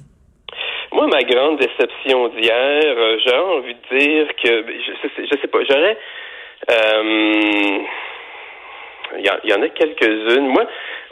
Moi, 0.93 1.07
ma 1.07 1.23
grande 1.23 1.57
déception 1.57 2.27
d'hier, 2.29 2.81
j'ai 3.25 3.35
envie 3.35 3.75
de 3.75 3.97
dire 3.97 4.27
que 4.43 4.65
je, 4.67 5.23
je 5.23 5.41
sais 5.41 5.47
pas, 5.47 5.59
j'aurais 5.67 5.97
il 9.17 9.49
y, 9.49 9.53
en 9.53 9.61
a 9.61 9.69
quelques-unes. 9.69 10.47
Moi, 10.47 10.65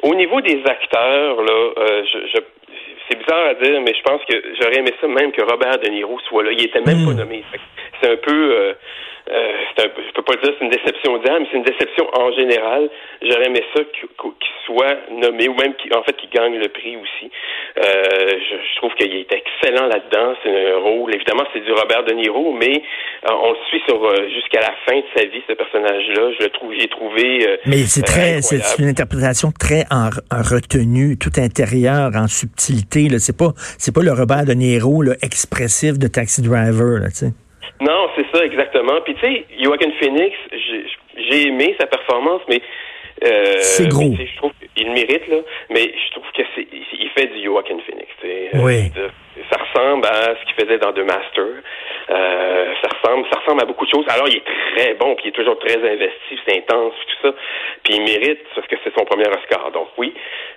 au 0.03 0.15
niveau 0.15 0.41
des 0.41 0.61
acteurs, 0.65 1.41
là, 1.41 1.71
euh, 1.77 2.03
je, 2.33 2.39
c'est 3.09 3.17
bizarre 3.17 3.47
à 3.47 3.53
dire, 3.55 3.81
mais 3.81 3.93
je 3.95 4.01
pense 4.03 4.21
que 4.25 4.35
j'aurais 4.59 4.77
aimé 4.77 4.93
ça 5.01 5.07
même 5.07 5.31
que 5.31 5.41
Robert 5.41 5.79
De 5.79 5.89
Niro 5.89 6.19
soit 6.27 6.43
là. 6.43 6.51
Il 6.51 6.63
était 6.63 6.81
même 6.81 7.05
pas 7.05 7.11
hmm. 7.11 7.17
nommé. 7.17 7.43
C'est 8.01 8.11
un 8.11 8.17
peu, 8.17 8.53
euh, 8.53 8.73
euh, 9.31 9.83
un, 9.83 9.83
je 9.83 10.13
peux 10.13 10.23
pas 10.23 10.35
dire 10.41 10.53
c'est 10.57 10.65
une 10.65 10.71
déception 10.71 11.17
d'âme, 11.19 11.45
c'est 11.51 11.57
une 11.57 11.63
déception 11.63 12.07
en 12.13 12.31
général. 12.33 12.89
J'aurais 13.21 13.45
aimé 13.45 13.63
ça 13.75 13.83
qu'il 13.83 14.49
soit 14.65 14.97
nommé 15.11 15.47
ou 15.47 15.53
même 15.53 15.75
qu'il, 15.75 15.93
en 15.95 16.03
fait 16.03 16.15
qu'il 16.17 16.29
gagne 16.29 16.57
le 16.57 16.67
prix 16.69 16.97
aussi. 16.97 17.31
Euh, 17.77 17.83
je, 17.83 18.77
trouve 18.77 18.93
qu'il 18.95 19.13
est 19.13 19.31
excellent 19.31 19.87
là-dedans. 19.87 20.33
C'est 20.43 20.73
un 20.73 20.77
rôle, 20.77 21.13
évidemment, 21.13 21.43
c'est 21.53 21.59
du 21.59 21.71
Robert 21.71 22.03
De 22.05 22.13
Niro, 22.13 22.53
mais 22.53 22.81
euh, 23.29 23.33
on 23.43 23.51
le 23.51 23.57
suit 23.69 23.81
sur 23.87 23.99
jusqu'à 24.29 24.61
la 24.61 24.73
fin 24.87 24.97
de 24.97 25.05
sa 25.15 25.25
vie 25.25 25.41
ce 25.47 25.53
personnage-là. 25.53 26.31
Je 26.39 26.43
le 26.43 26.49
trouve, 26.49 26.73
j'ai 26.77 26.87
trouvé. 26.87 27.59
mais 27.65 27.83
c'est 27.85 28.01
très, 28.01 28.41
c'est 28.41 28.79
une 28.79 28.87
interprétation 28.89 29.51
très 29.51 29.83
en, 29.91 30.09
retenue, 30.31 31.17
tout 31.17 31.39
intérieur, 31.39 32.11
en 32.15 32.27
subtilité. 32.27 33.09
Là, 33.09 33.19
c'est 33.19 33.37
pas, 33.37 33.51
c'est 33.77 33.93
pas 33.93 34.01
le 34.01 34.11
Robert 34.11 34.45
De 34.45 34.53
Niro 34.53 35.03
là, 35.03 35.13
expressif 35.21 35.99
de 35.99 36.07
Taxi 36.07 36.41
Driver, 36.41 36.99
là, 36.99 37.09
tu 37.09 37.27
sais. 37.27 37.48
Non, 37.81 38.09
c'est 38.15 38.25
ça, 38.33 38.45
exactement. 38.45 38.99
Puis 39.01 39.15
tu 39.15 39.21
sais, 39.21 39.45
Joaquin 39.61 39.91
Phoenix, 39.99 40.35
j'ai 41.17 41.47
aimé 41.47 41.75
sa 41.79 41.87
performance, 41.87 42.41
mais 42.49 42.61
euh, 43.23 43.57
c'est 43.59 43.87
gros. 43.87 44.13
Je 44.17 44.37
trouve 44.37 44.51
qu'il 44.75 44.91
mérite 44.91 45.27
là, 45.27 45.37
mais 45.69 45.93
je 45.93 46.11
trouve 46.11 46.31
que 46.35 46.43
c'est 46.55 46.67
il 46.71 47.09
fait 47.09 47.27
du 47.27 47.43
Joaquin 47.43 47.77
Phoenix. 47.85 48.07
Oui. 48.53 48.91
Euh, 48.97 49.09
ça 49.51 49.57
ressemble 49.59 50.05
à 50.05 50.35
ce 50.35 50.45
qu'il 50.45 50.65
faisait 50.65 50.77
dans 50.77 50.93
The 50.93 51.05
Master. 51.05 51.47
Euh, 52.09 52.73
ça 52.81 52.89
ressemble, 52.89 53.27
ça 53.31 53.39
ressemble 53.39 53.61
à 53.61 53.65
beaucoup 53.65 53.85
de 53.85 53.91
choses. 53.91 54.05
Alors, 54.09 54.27
il 54.27 54.37
est 54.37 54.43
très 54.75 54.93
bon, 54.95 55.15
puis 55.15 55.25
il 55.25 55.29
est 55.29 55.31
toujours 55.31 55.59
très 55.59 55.77
investi, 55.77 56.39
c'est 56.45 56.57
intense, 56.57 56.93
tout 57.07 57.27
ça. 57.27 57.35
Puis 57.83 57.95
il 57.95 58.01
mérite, 58.01 58.39
parce 58.55 58.67
que 58.67 58.75
c'est 58.83 58.93
son 58.97 59.05
premier 59.05 59.27
Oscar. 59.27 59.71
Donc 59.71 59.89
oui. 59.97 60.13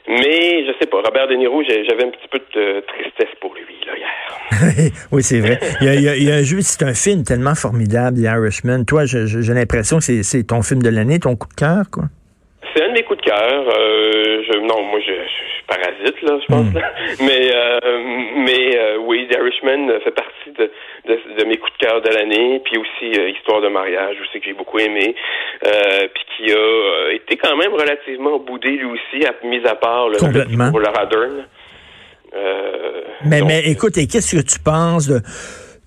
Mais 0.09 0.65
je 0.67 0.73
sais 0.81 0.87
pas, 0.87 1.03
Robert 1.03 1.29
De 1.29 1.35
Niro, 1.35 1.63
j'avais 1.63 2.05
un 2.05 2.11
petit 2.11 2.29
peu 2.29 2.41
de 2.55 2.81
tristesse 2.81 3.35
pour 3.41 3.55
lui 3.55 3.77
là 3.87 3.97
hier. 3.97 4.93
oui, 5.13 5.23
c'est 5.23 5.41
vrai. 5.41 5.59
Il 5.81 5.87
y 5.87 5.91
a, 6.09 6.17
il 6.17 6.25
y 6.25 6.31
a, 6.31 6.35
un 6.37 6.43
jeu, 6.43 6.59
c'est 6.61 6.85
un 6.85 6.95
film 6.95 7.23
tellement 7.23 7.55
formidable, 7.55 8.19
The 8.19 8.25
Irishman. 8.25 8.85
Toi, 8.85 9.05
j'ai 9.05 9.55
l'impression 9.55 9.99
que 9.99 10.23
c'est 10.23 10.47
ton 10.47 10.63
film 10.63 10.83
de 10.83 10.91
l'année, 10.91 11.19
ton 11.19 11.37
coup 11.37 11.49
de 11.49 11.55
cœur, 11.55 11.85
quoi. 11.93 12.05
C'est 12.75 12.85
un 12.85 12.89
de 12.89 12.93
mes 12.95 13.03
coups 13.03 13.21
de 13.21 13.25
cœur. 13.25 13.65
Euh, 13.69 14.43
je, 14.47 14.59
non, 14.59 14.83
moi, 14.83 15.01
je, 15.01 15.13
je, 15.13 15.67
parasite, 15.67 16.23
là, 16.23 16.39
je 16.41 16.47
pense. 16.47 16.67
Hmm. 16.67 17.25
Mais, 17.25 17.51
euh, 17.55 17.79
mais 18.37 18.77
euh, 18.77 18.97
oui, 18.99 19.27
The 19.31 19.37
Irishman 19.37 20.01
fait 20.03 20.11
partie 20.11 20.51
de, 20.59 20.71
de, 21.09 21.45
mes 21.45 21.57
coups 21.59 21.73
de 21.79 21.87
cœur 21.87 22.01
de 22.01 22.09
l'année. 22.09 22.61
Puis 22.65 22.79
aussi 22.79 23.19
euh, 23.19 23.31
Histoire 23.31 23.61
de 23.61 23.69
mariage, 23.69 24.17
je 24.21 24.33
sais 24.33 24.41
que 24.41 24.47
j'ai 24.47 24.55
beaucoup 24.55 24.79
aimé. 24.79 25.15
puis 25.63 26.25
qui 26.37 26.53
a 26.53 27.13
été 27.13 27.37
quand 27.37 27.57
même 27.57 27.73
relativement 27.73 28.39
boudé, 28.39 28.71
lui 28.71 28.87
aussi, 28.87 29.27
à, 29.27 29.35
mis 29.47 29.65
à 29.67 29.75
part 29.75 30.09
le, 30.09 30.19
Complètement. 30.19 30.71
pour 30.71 30.81
Laura 30.81 31.07
Dern. 31.07 31.47
mais, 33.27 33.43
mais 33.43 33.63
écoute, 33.67 33.99
et 33.99 34.07
qu'est-ce 34.07 34.37
que 34.37 34.43
tu 34.43 34.59
penses 34.59 35.09
de 35.09 35.21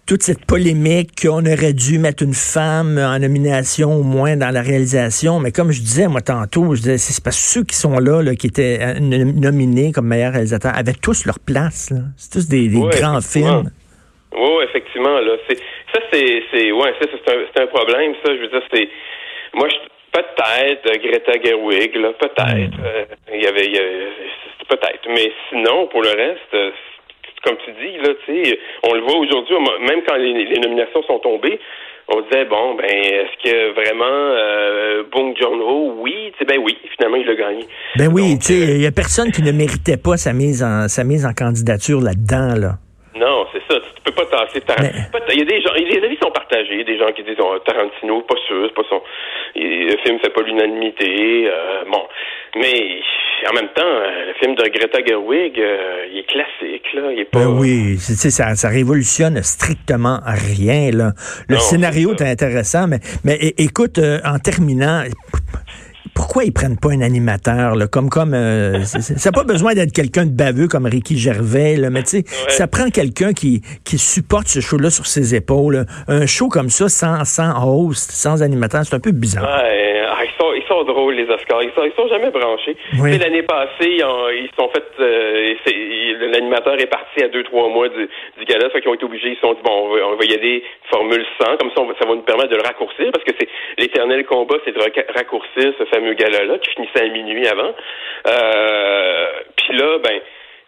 toute 0.08 0.22
cette 0.22 0.46
polémique 0.46 1.22
qu'on 1.22 1.46
aurait 1.46 1.74
dû 1.74 1.98
mettre 1.98 2.22
une 2.22 2.36
femme 2.36 3.00
en 3.00 3.18
nomination 3.18 3.94
au 3.96 4.04
moins 4.04 4.38
dans 4.38 4.54
la 4.54 4.62
réalisation. 4.62 5.40
Mais 5.40 5.52
comme 5.52 5.72
je 5.72 5.82
disais, 5.82 6.08
moi, 6.08 6.22
tantôt, 6.22 6.76
je 6.76 6.82
disais, 6.82 6.98
c'est 6.98 7.24
parce 7.24 7.38
que 7.38 7.60
ceux 7.60 7.64
qui 7.64 7.76
sont 7.76 7.98
là, 7.98 8.22
là 8.22 8.36
qui 8.36 8.48
étaient 8.48 8.78
euh, 8.82 9.00
nominés 9.00 9.92
comme 9.92 10.08
meilleurs 10.08 10.34
réalisateurs, 10.34 10.74
avaient 10.78 10.94
tous 10.94 11.26
leur 11.26 11.40
place. 11.40 11.92
C'est 12.18 12.32
tous 12.34 12.48
des, 12.48 12.70
grands 12.70 13.22
films. 13.22 13.72
Oui, 14.38 14.64
effectivement. 14.70 15.20
Là, 15.20 15.38
ça, 15.50 16.00
c'est, 16.12 16.44
c'est, 16.52 16.72
ouais, 16.72 16.94
un, 17.02 17.64
un 17.64 17.68
problème. 17.68 18.14
Ça, 18.24 18.36
je 18.36 18.42
veux 18.42 18.48
dire, 18.48 18.62
c'est, 18.72 18.88
moi, 19.56 19.68
je, 19.70 19.76
peut-être 20.12 20.86
euh, 20.86 20.98
Greta 21.02 21.34
Gerwig, 21.44 21.96
là, 21.96 22.14
peut-être. 22.14 22.78
Mm. 22.78 22.86
Euh, 22.86 23.06
il 23.34 23.42
y 23.42 23.48
avait, 23.48 23.72
peut-être. 24.70 25.08
Mais 25.10 25.32
sinon, 25.50 25.88
pour 25.88 26.04
le 26.04 26.10
reste, 26.10 26.76
comme 27.46 27.58
tu 27.64 27.72
dis, 27.72 27.98
là, 27.98 28.14
tu 28.26 28.44
sais, 28.44 28.60
on 28.84 28.94
le 28.94 29.02
voit 29.02 29.18
aujourd'hui, 29.18 29.56
même 29.82 30.02
quand 30.08 30.16
les, 30.16 30.60
nominations 30.60 31.04
sont 31.04 31.20
tombées, 31.20 31.60
on 32.08 32.22
disait 32.22 32.46
bon 32.46 32.76
ben 32.76 32.86
est-ce 32.86 33.44
que 33.44 33.74
vraiment 33.74 34.06
euh, 34.06 35.04
Bong 35.12 35.36
Joon-ho 35.42 35.96
oui 35.98 36.32
tu 36.34 36.38
sais 36.38 36.46
ben 36.46 36.62
oui 36.64 36.78
finalement 36.96 37.18
il 37.18 37.28
a 37.28 37.34
gagné. 37.34 37.66
Ben 37.98 38.10
oui 38.14 38.38
tu 38.38 38.54
sais 38.54 38.76
il 38.76 38.82
y 38.84 38.86
a 38.86 38.92
personne 38.92 39.32
qui 39.32 39.42
ne 39.42 39.52
méritait 39.52 39.98
pas 39.98 40.16
sa 40.16 40.32
mise 40.32 40.62
en 40.64 40.88
sa 40.88 41.04
mise 41.04 41.26
en 41.26 41.34
candidature 41.34 42.02
là-dedans 42.02 42.62
là. 42.62 42.72
Non 43.16 43.48
c'est 43.52 43.62
ça 43.68 43.80
tu 43.82 44.02
peux 44.04 44.12
pas 44.12 44.26
tasser 44.26 44.62
Tarantino 44.62 45.02
il 45.34 45.40
y 45.40 45.42
a 45.42 45.46
des 45.46 45.62
gens 45.62 45.74
les 45.74 46.06
avis 46.06 46.18
sont 46.22 46.30
partagés 46.30 46.84
des 46.84 47.00
gens 47.00 47.12
qui 47.12 47.24
disent 47.24 47.40
oh, 47.40 47.58
Tarantino 47.66 48.22
pas 48.22 48.38
sûr 48.46 48.68
c'est 48.68 48.76
pas 48.76 48.88
son 48.88 49.02
le 49.56 49.98
film 50.06 50.20
fait 50.20 50.30
pas 50.30 50.44
l'unanimité 50.44 51.50
euh, 51.50 51.86
bon. 51.92 52.06
Mais 52.56 53.02
en 53.50 53.54
même 53.54 53.70
temps, 53.76 53.84
euh, 53.84 54.28
le 54.28 54.34
film 54.40 54.56
de 54.56 54.64
Greta 54.64 55.00
Gerwig, 55.06 55.60
euh, 55.60 56.06
il 56.12 56.20
est 56.20 56.28
classique, 56.28 56.86
là. 56.94 57.12
Il 57.12 57.20
est 57.20 57.26
pas. 57.26 57.40
Ben 57.40 57.48
oui, 57.48 57.98
ça, 57.98 58.56
ça 58.56 58.70
révolutionne 58.70 59.42
strictement 59.44 60.20
rien, 60.26 60.92
là. 60.92 61.14
Le 61.48 61.58
scénario 61.58 62.14
est 62.14 62.22
intéressant, 62.22 62.88
mais, 62.88 63.00
mais 63.24 63.54
écoute, 63.58 63.98
euh, 63.98 64.20
en 64.26 64.40
terminant, 64.40 65.04
pourquoi 66.36 66.50
ils 66.50 66.54
prennent 66.54 66.78
pas 66.78 66.90
un 66.92 67.00
animateur 67.00 67.78
là, 67.78 67.88
comme 67.88 68.10
comme 68.10 68.34
ça 68.84 69.30
n'a 69.30 69.32
pas 69.32 69.46
besoin 69.46 69.74
d'être 69.74 69.94
quelqu'un 69.94 70.26
de 70.26 70.36
baveux 70.36 70.68
comme 70.68 70.86
Ricky 70.86 71.18
Gervais 71.18 71.78
là, 71.78 71.90
mais 71.90 72.04
tu 72.04 72.20
sais 72.20 72.24
ça 72.50 72.68
prend 72.68 72.90
quelqu'un 72.90 73.32
qui 73.32 73.62
qui 73.86 73.98
supporte 73.98 74.48
ce 74.48 74.60
show 74.60 74.76
là 74.76 74.90
sur 74.90 75.06
ses 75.06 75.34
épaules 75.34 75.86
un 76.10 76.26
show 76.26 76.50
comme 76.50 76.68
ça 76.68 76.90
sans 76.90 77.24
sans 77.24 77.56
host 77.64 78.12
sans 78.12 78.44
animateur 78.44 78.82
c'est 78.84 78.98
un 78.98 79.00
peu 79.00 79.14
bizarre. 79.14 79.46
Ouais, 79.46 80.04
ah, 80.12 80.24
ils 80.26 80.36
sont 80.38 80.52
ils 80.54 80.68
sont 80.68 80.84
drôles 80.84 81.16
les 81.16 81.30
Oscars. 81.30 81.64
Ils 81.64 81.72
sont 81.72 81.84
ils 81.86 81.96
sont 81.96 82.10
jamais 82.10 82.32
branchés. 82.32 82.76
L'année 83.00 83.44
passée 83.44 83.96
ils, 83.96 84.04
ont, 84.04 84.28
ils 84.28 84.52
sont 84.60 84.68
fait 84.76 84.84
euh, 85.00 85.54
l'animateur 86.32 86.78
est 86.80 86.92
parti 86.92 87.24
à 87.24 87.30
deux 87.30 87.44
trois 87.44 87.70
mois 87.70 87.88
du, 87.88 88.10
du 88.38 88.44
gala 88.44 88.68
ceux 88.74 88.82
qui 88.82 88.90
ont 88.90 88.94
été 88.94 89.06
obligés 89.06 89.30
ils 89.30 89.36
se 89.36 89.42
sont 89.42 89.54
dit 89.54 89.64
bon 89.64 89.88
on 89.88 89.96
va, 89.96 90.08
on 90.08 90.16
va 90.16 90.26
y 90.26 90.34
aller 90.34 90.64
formule 90.92 91.26
100 91.40 91.58
comme 91.58 91.72
ça 91.72 91.82
ça 92.00 92.06
va 92.06 92.16
nous 92.16 92.28
permettre 92.28 92.50
de 92.50 92.58
le 92.58 92.64
raccourcir 92.64 93.10
parce 93.14 93.24
que 93.24 93.32
c'est 93.40 93.48
l'éternel 93.78 94.26
combat 94.26 94.56
c'est 94.66 94.76
de 94.76 94.82
raccourcir 95.16 95.72
ce 95.80 95.86
fameux 95.86 96.14
gala-là 96.30 96.58
qui 96.60 96.72
finissait 96.72 97.04
à 97.04 97.10
minuit 97.10 97.48
avant. 97.48 97.74
Euh, 98.28 99.28
puis 99.56 99.78
là, 99.78 100.00
ben, 100.04 100.20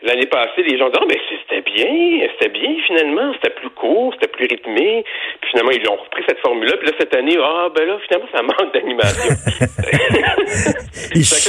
l'année 0.04 0.28
passée, 0.28 0.64
les 0.64 0.78
gens 0.78 0.90
disaient, 0.90 1.02
oh, 1.04 1.08
ben, 1.08 1.18
c'était 1.42 1.62
bien, 1.62 2.28
c'était 2.34 2.50
bien 2.50 2.76
finalement, 2.86 3.34
c'était 3.34 3.54
plus 3.56 3.70
court, 3.72 4.14
c'était 4.14 4.32
plus 4.32 4.48
rythmé. 4.48 5.04
Puis 5.42 5.50
finalement, 5.52 5.72
ils 5.72 5.90
ont 5.90 5.96
repris 5.96 6.24
cette 6.28 6.40
formule-là. 6.40 6.78
Puis 6.78 6.88
là, 6.88 6.94
cette 7.00 7.16
année, 7.16 7.38
ah, 7.42 7.70
ben 7.76 7.88
là, 7.88 7.98
finalement, 8.08 8.28
ça 8.34 8.42
manque 8.44 8.74
d'animation. 8.74 9.34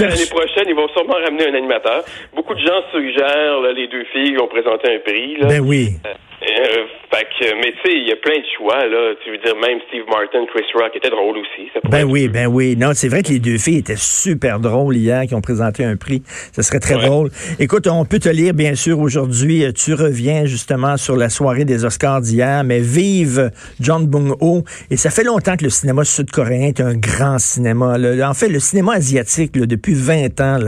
L'année 0.07 0.31
prochaine, 0.31 0.65
ils 0.69 0.75
vont 0.75 0.89
sûrement 0.89 1.15
ramener 1.15 1.49
un 1.49 1.55
animateur. 1.55 2.05
Beaucoup 2.35 2.55
de 2.55 2.61
gens 2.61 2.83
suggèrent, 2.93 3.61
là, 3.61 3.73
les 3.73 3.89
deux 3.89 4.05
filles 4.05 4.39
ont 4.39 4.49
présenté 4.49 4.95
un 4.95 4.99
prix. 5.01 5.37
Là. 5.37 5.49
Ben 5.49 5.61
oui. 5.61 5.91
Euh, 6.07 6.15
euh, 6.51 6.85
fait 7.11 7.27
que, 7.39 7.55
mais 7.57 7.73
tu 7.73 7.79
sais, 7.85 7.97
il 7.97 8.09
y 8.09 8.13
a 8.13 8.17
plein 8.17 8.39
de 8.39 8.45
choix, 8.57 8.87
là. 8.87 9.15
Tu 9.25 9.31
veux 9.31 9.39
dire, 9.39 9.55
même 9.57 9.79
Steve 9.89 10.05
Martin, 10.09 10.45
Chris 10.53 10.65
Rock 10.75 10.95
était 10.95 11.11
drôle 11.11 11.39
aussi. 11.39 11.71
ben 11.91 12.05
oui, 12.05 12.29
ben 12.29 12.47
oui. 12.47 12.77
Non, 12.77 12.91
c'est 12.95 13.09
vrai 13.09 13.23
que 13.23 13.29
les 13.29 13.39
deux 13.39 13.59
filles 13.59 13.79
étaient 13.79 13.97
super 13.97 14.61
drôles 14.61 14.97
hier, 14.97 15.27
qui 15.27 15.35
ont 15.35 15.41
présenté 15.41 15.85
un 15.85 15.97
prix. 15.97 16.23
Ce 16.53 16.63
serait 16.63 16.81
très 16.81 16.97
drôle. 16.97 17.31
Écoute, 17.59 17.87
on 17.87 18.05
peut 18.05 18.19
te 18.19 18.29
lire, 18.29 18.55
bien 18.55 18.75
sûr, 18.75 18.99
aujourd'hui. 18.99 19.65
Euh, 19.65 19.73
tu 19.73 19.95
reviens 19.95 20.45
justement 20.45 20.97
sur 20.97 21.17
la 21.17 21.29
soirée 21.29 21.65
des 21.65 21.85
Oscars 21.85 22.21
d'hier, 22.21 22.63
mais 22.65 22.81
vive 22.81 23.51
John 23.81 24.07
Bung-ho. 24.07 24.65
Et 24.91 24.97
ça 24.97 25.11
fait 25.11 25.25
longtemps 25.25 25.57
que 25.57 25.65
le 25.65 25.71
cinéma 25.71 26.05
sud-coréen 26.05 26.69
est 26.69 26.81
un 26.81 26.95
grand 26.95 27.39
cinéma. 27.39 27.97
En 28.25 28.35
fait, 28.35 28.49
le 28.49 28.61
cinéma 28.61 28.95
asiatique, 28.95 29.53
depuis 29.53 29.95
20 29.95 30.41
ans, 30.41 30.59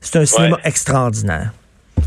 c'est 0.00 0.18
un 0.18 0.26
cinéma 0.26 0.58
extraordinaire. 0.64 1.52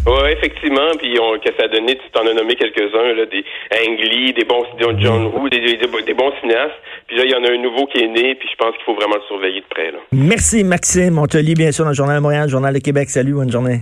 Oui, 0.06 0.32
effectivement. 0.32 0.92
Puis 0.98 1.18
on, 1.20 1.38
que 1.40 1.50
ça 1.58 1.66
a 1.66 1.68
donné, 1.68 1.96
tu 1.96 2.10
t'en 2.12 2.26
as 2.26 2.34
nommé 2.34 2.56
quelques-uns, 2.56 3.14
là, 3.14 3.26
des 3.26 3.44
Ang 3.74 3.98
Lee, 4.00 4.34
des 4.34 4.46
bons 4.46 4.66
John 4.98 5.26
Woo, 5.28 5.50
des, 5.50 5.60
des, 5.78 6.14
bons 6.14 6.32
cinéastes. 6.42 6.80
Puis 7.08 7.18
là, 7.18 7.24
il 7.26 7.32
y 7.32 7.36
en 7.36 7.44
a 7.44 7.52
un 7.52 7.58
nouveau 7.58 7.86
qui 7.88 8.00
est 8.04 8.08
né, 8.08 8.36
puis 8.36 8.48
je 8.52 8.56
pense 8.56 8.76
qu'il 8.76 8.86
faut 8.86 8.96
vraiment 8.96 9.16
le 9.16 9.28
surveiller 9.28 9.62
de 9.62 9.66
près. 9.70 9.92
Là. 9.92 10.00
Merci, 10.12 10.64
Maxime. 10.64 11.18
On 11.18 11.28
te 11.28 11.38
lit 11.38 11.56
bien 11.56 11.72
sûr 11.72 11.84
dans 11.84 11.92
le 11.92 11.96
Journal 11.96 12.18
de 12.18 12.22
Montréal, 12.22 12.44
le 12.46 12.52
Journal 12.52 12.74
de 12.74 12.80
Québec. 12.80 13.10
Salut, 13.10 13.34
bonne 13.34 13.52
journée. 13.52 13.80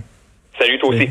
Salut, 0.58 0.78
toi 0.78 0.90
aussi. 0.90 1.08